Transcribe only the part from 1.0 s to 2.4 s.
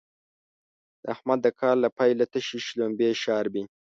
احمد د کال له پيله